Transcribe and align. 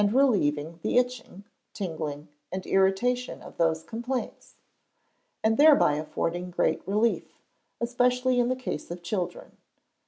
relieving 0.11 0.79
the 0.81 0.97
itching, 0.97 1.43
tingling, 1.75 2.27
and 2.51 2.65
irritation 2.65 3.39
of 3.43 3.57
those 3.57 3.83
complaints, 3.83 4.55
and 5.43 5.57
thereby 5.59 5.93
affording 5.93 6.49
great 6.49 6.81
relief, 6.87 7.37
especially 7.79 8.39
in 8.39 8.49
the 8.49 8.55
case 8.55 8.89
of 8.89 9.03
children. 9.03 9.57